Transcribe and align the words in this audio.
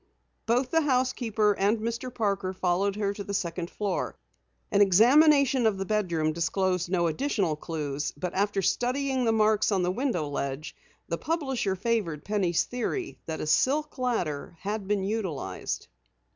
Both 0.47 0.71
the 0.71 0.81
housekeeper 0.81 1.53
and 1.59 1.77
Mr. 1.77 2.11
Parker 2.11 2.53
followed 2.53 2.95
her 2.95 3.13
to 3.13 3.23
the 3.23 3.35
second 3.35 3.69
floor. 3.69 4.17
An 4.71 4.81
examination 4.81 5.67
of 5.67 5.77
the 5.77 5.85
bedroom 5.85 6.33
disclosed 6.33 6.89
no 6.89 7.05
additional 7.05 7.55
clues, 7.55 8.11
but 8.17 8.33
after 8.33 8.63
studying 8.63 9.25
the 9.25 9.31
marks 9.31 9.71
on 9.71 9.83
the 9.83 9.91
window 9.91 10.27
ledge, 10.27 10.75
the 11.07 11.19
publisher 11.19 11.75
favored 11.75 12.25
Penny's 12.25 12.63
theory 12.63 13.19
that 13.27 13.41
a 13.41 13.45
silk 13.45 13.95
ladder 13.99 14.57
had 14.61 14.87
been 14.87 15.03
utilized. 15.03 15.87